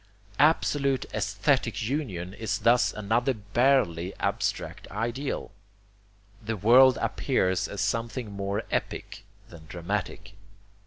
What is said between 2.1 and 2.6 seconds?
is